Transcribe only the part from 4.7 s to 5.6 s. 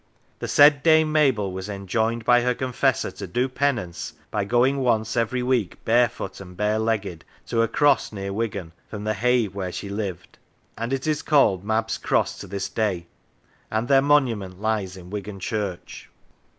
once every